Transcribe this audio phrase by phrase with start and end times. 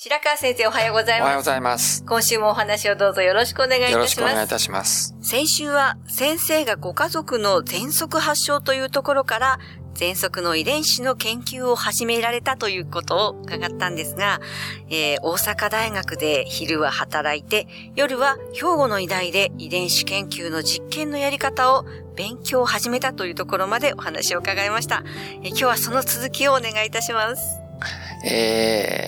[0.00, 1.26] 白川先生おはようございます。
[1.26, 2.04] おはようございます。
[2.04, 4.06] 今週もお話をどうぞよろしくお願いいたしよます。
[4.06, 5.16] ろしくお願いいたします。
[5.22, 9.58] 先週は先生がご家族の喘息発症というところから
[9.94, 14.40] 喘息の遺伝子の研究を始められたということを伺ったんですが、
[14.88, 21.84] えー大阪大学で昼は働いて、夜は兵庫の医大で遺伝子研究の実験のやり方を
[22.14, 25.02] 勉強を始めたというところまでお話を伺いました。
[25.42, 27.42] えー今日はその続きをお願いいたします。
[28.24, 29.07] え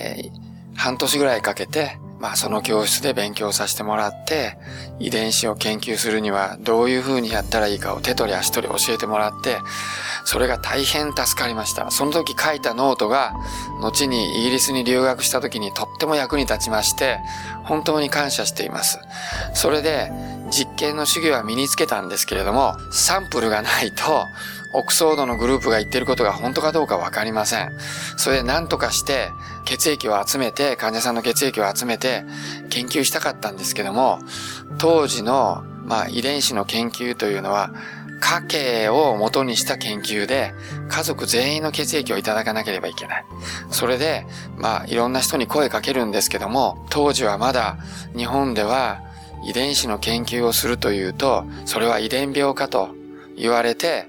[0.81, 4.57] 半年ぐらいかけて、まあその教室で勉強させてもらって、
[4.97, 9.57] 遺伝子を研究するにはどういう風にやったらいいかを手取り足取り教えてもらって、
[10.25, 11.91] それが大変助かりました。
[11.91, 13.35] その時書いたノートが、
[13.79, 17.19] 後にイギリスに留学した時にとっても役に立ちまして、
[17.63, 18.97] 本当に感謝しています。
[19.53, 20.11] それで、
[20.49, 24.25] 実験の主義は身につけたんですけれども、サンプルがないと、
[24.73, 27.71] オックスフォードのグループが言ってることが本当かどうかわかりません。
[28.17, 29.29] それで何とかして
[29.65, 32.23] 血液を集めて、患者さんの血液を集めて
[32.69, 34.19] 研究したかったんですけども、
[34.77, 37.73] 当時の、まあ、遺伝子の研究というのは、
[38.21, 40.53] 家系を元にした研究で、
[40.89, 43.25] 家族全員の血液をいただかなければいけない。
[43.71, 44.25] それで、
[44.57, 47.77] まあ、いろんな人に声かけるんですけども、当時はまだ
[48.15, 49.01] 日本では
[49.43, 52.89] 遺伝子の研究をするというと、それは遺伝病かと
[53.35, 54.07] 言われて、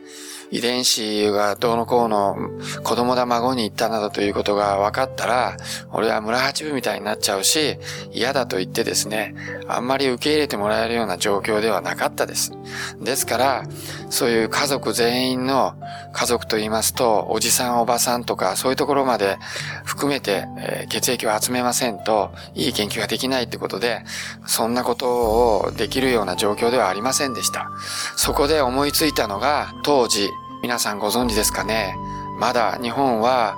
[0.53, 2.36] 遺伝子がどうのこうの
[2.84, 5.56] 子供だ孫に行ったなどということが分かったら、
[5.92, 7.78] 俺は村八分みたいになっちゃうし、
[8.12, 9.34] 嫌だと言ってですね、
[9.67, 12.53] あんまり受け入れてもらえるような状況ではなかったです。
[13.00, 13.64] ですから、
[14.11, 15.75] そういう家族全員の
[16.12, 19.39] 家族と言いますと、おじさんおばさんとかそういうところまで
[19.84, 24.05] 含めて、えー血液を集めませんと、いい研究ができないってことで、
[24.47, 27.70] そんなことをできるような状況ではありませんでした。
[28.17, 30.28] そこで思いついたのが、当時、
[30.62, 31.96] 皆さんご存知ですかね？
[32.38, 33.56] まだ日本は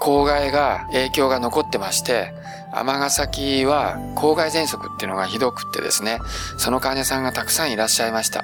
[0.00, 2.32] 公害が影響が残ってまして、
[2.72, 6.18] 尼崎は公害喘息っていうのがひどくってですね、
[6.56, 8.42] その患者さんがたくさんいらっしゃいました。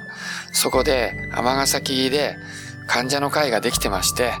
[0.51, 2.35] そこで尼崎で
[2.87, 4.33] 患者の会ができてまして、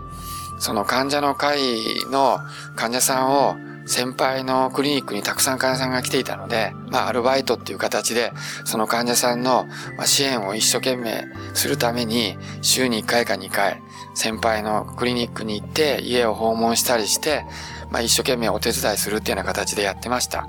[0.59, 2.37] その患者の会の
[2.75, 8.31] 患者さんを先輩のクリニックにたくさん患者さんが来ていたので、まあ、アルバイトっていう形で、
[8.65, 9.65] その患者さんの
[10.05, 13.81] 支援を一生懸命するために、週に1回か2回、
[14.15, 17.45] 先輩のクリニックに行って、家を訪問したりして、
[17.91, 20.47] まあ、一生懸命お手伝いするっていうような形でやってました。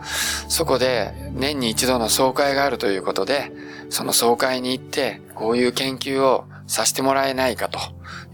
[0.48, 3.52] そこで、年に一度の総会があるということで、
[3.90, 7.78] その総会に行って、こういう研究をさせてもらえないかと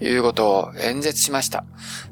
[0.00, 1.64] いうことを演説しました。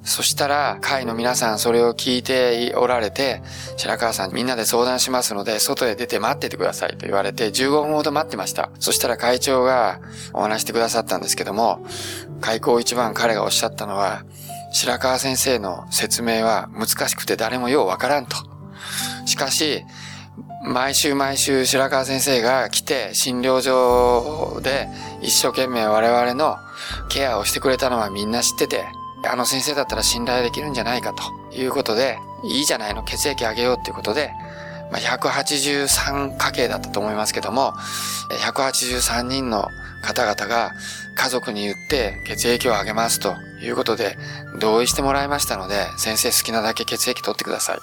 [0.03, 3.43] そしたら、会の皆さんそれを聞いておられて、
[3.77, 8.71] 白川さんみんなで相談しますので、外へ出て待っててくださいと言われて、15分ほど待ってました。
[8.79, 10.01] そしたら会長が
[10.33, 11.85] お話してくださったんですけども、
[12.41, 14.25] 開口一番彼がおっしゃったのは、
[14.73, 18.37] 白川先生の説明は難しくて誰もようわからんと。
[19.25, 19.85] しかし、
[20.63, 24.89] 毎週毎週白川先生が来て診療所で
[25.23, 26.57] 一生懸命我々の
[27.09, 28.85] ケアをしてくれたのはみんな知ってて、
[29.31, 34.31] あの先生だったら信頼できるんじゃないかということで、いいじゃないの血液あげようっていうことで、
[34.91, 37.73] まあ、183家系だったと思いますけども、
[38.31, 39.69] 183人の
[40.03, 40.73] 方々が
[41.15, 44.19] 家族に言って血液をあげますということで
[44.61, 47.83] 同意してもらいましたので、先生好きなだけ血液取ってくださいと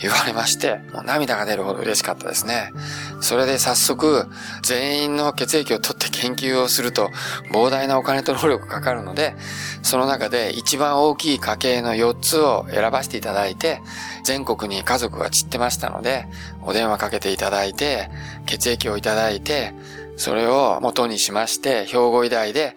[0.00, 2.72] 言われまして、もう涙が出るほど嬉しかったですね。
[3.20, 4.26] それで早速
[4.62, 7.10] 全員の血液を取って研究をすると
[7.52, 9.34] 膨大なお金と労力かかるので、
[9.82, 13.80] その中で一番大きい家系の4つを選ばせていただいて、
[14.24, 16.26] 全国に家族が散ってましたので、
[16.62, 18.10] お電話かけていただいて、
[18.46, 19.74] 血液をいただいて、
[20.16, 22.76] それを元にしまして、兵庫医大で、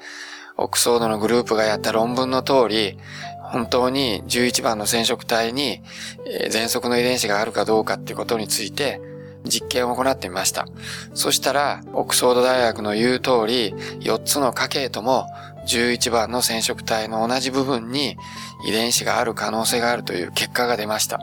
[0.57, 2.97] オックスフォードのグループがやった論文の通り、
[3.40, 5.81] 本当に11番の染色体に、
[6.25, 9.00] えー喘息の遺伝子があるかどうかってことについて、
[9.45, 10.68] 実験を行ってみました。
[11.13, 15.28] そしたら、オックスフォード大学の言う通り、4つの家系とも
[15.68, 18.18] 11番の染色体の同じ部分に
[18.66, 21.19] 遺伝子がある可能性があるという結果が出ました。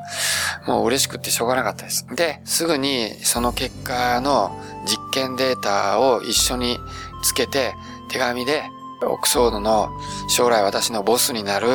[0.67, 2.07] もう嬉しくってしょうがなかったです。
[2.15, 6.79] で、すぐにその結果の実験データを一緒に
[7.23, 7.75] つけて
[8.09, 8.65] 手紙で
[9.05, 9.91] オックスフォードの
[10.29, 11.69] 将来私のボスになる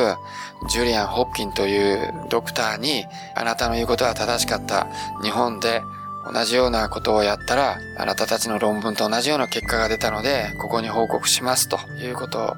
[0.68, 3.04] ジュリアン・ホッキンというドクターに
[3.34, 4.86] あなたの言うことは正しかった。
[5.22, 5.82] 日本で
[6.32, 12.56] 同じようなことをやったら、あなたたちの論文と同じような結果が出たので、ここに報告しますということを、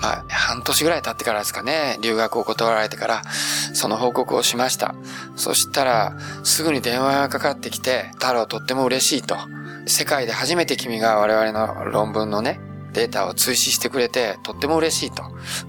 [0.00, 3.22] まあ、半年ぐらい経ってからですかね、留学を断られてから、
[3.74, 4.94] その報告をしました。
[5.36, 9.36] そしたら、すぐに電話がかかってきて、太郎とっても嬉しいと。
[9.86, 12.60] 世界で初めて君が我々の論文のね、
[12.92, 15.24] データを追試してくれてとっても嬉しいと。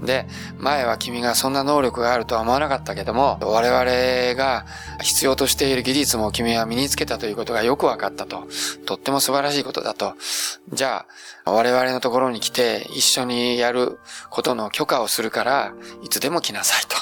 [0.05, 0.27] で、
[0.57, 4.65] 前は君がそんな能力があるとは思わなかったけども、我々が
[5.01, 8.47] 必要としている技術も君は身につけたということがよく分かったと。
[8.85, 10.15] とっても素晴らしいことだと。
[10.71, 11.05] じゃ
[11.45, 13.99] あ、我々のところに来て一緒にやる
[14.29, 15.73] ことの許可をするから、
[16.03, 16.95] いつでも来なさいと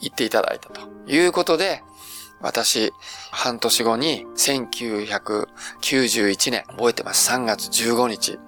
[0.00, 1.82] 言っていただいたということで、
[2.40, 2.92] 私、
[3.30, 7.30] 半年後に1991年、覚えてます。
[7.30, 8.38] 3月15日、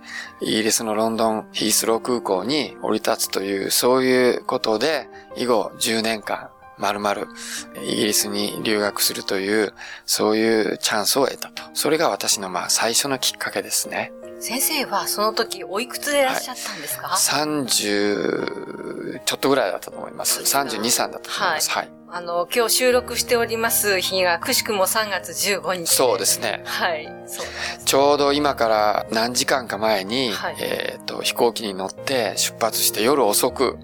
[0.40, 7.26] イギリスのロンドンヒースロー空港に降り立つという、そういうことで、以後10年間、まるまる
[7.84, 9.74] イギリスに留学するという、
[10.06, 11.62] そういうチャンスを得たと。
[11.74, 14.12] それが私のまあ最初のきっかけですね。
[14.40, 20.40] 先生はその時おいくつでいらっしゃったんですか、はい、?30 ちょっとぐらいだったと思います。
[20.40, 21.70] 32、3だったと思います。
[21.70, 25.86] はい、はいあの、今日収録しております日が、くしくも3月15日。
[25.86, 26.62] そうですね。
[26.64, 27.06] はい。
[27.26, 27.46] そう
[27.84, 33.76] ちょうど今から何時間か前に、はい、えっ、と、飛行機に乗って出発して夜遅く、はい、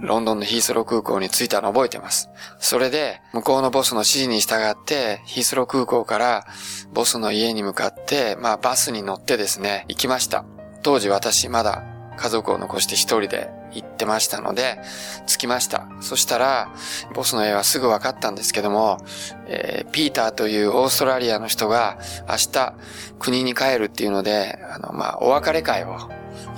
[0.00, 2.28] ロンドンのヒースロー空港に着いたのを覚えてます。
[2.58, 6.46] それで、向こうのボスの指示に従って、ヒースロー空港から
[6.92, 10.44] ボスの家に向かって、まあバスに乗ってですね、行きました。
[10.82, 11.84] 当時私まだ
[12.18, 14.78] 家族を残して一人で行ってましたので、
[15.26, 15.86] 着きました。
[16.00, 16.70] そしたら、
[17.14, 18.98] ボスの絵はすぐ分かったんですけども、
[19.46, 22.74] えー、ピーターというオーストラリアの人が明日
[23.18, 25.96] 国に帰るっていうので、あの、まあ、お別れ会を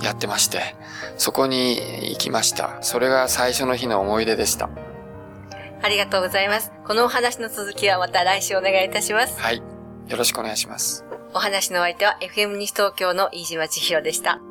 [0.01, 0.75] やってまして、
[1.17, 1.77] そこに
[2.09, 2.77] 行きました。
[2.81, 4.69] それが最初の日の思い出でした。
[5.81, 6.71] ありがとうございます。
[6.85, 9.39] このお話の続きはまた来週お願いいたします。
[9.39, 9.57] はい。
[10.07, 11.05] よろしくお願いします。
[11.33, 14.41] お話の相手は FM 西東京の飯島千尋でした。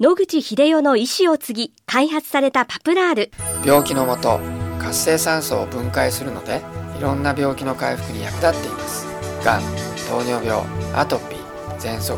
[0.00, 3.30] 野口英世の意思を継ぎ開発されたパプラール。
[3.66, 4.38] 病気のもと
[4.78, 6.62] 活性酸素を分解するので
[6.96, 9.06] いろんな病気の回復に役立っています。
[9.44, 9.62] がん
[10.08, 10.64] 糖尿病
[10.94, 12.16] アトピー喘息。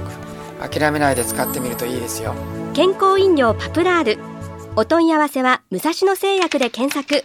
[0.60, 2.34] 諦めないで使ってみるといいですよ。
[2.74, 4.18] 健康飲料パプラール。
[4.76, 7.24] お問い合わせは武蔵野製薬で検索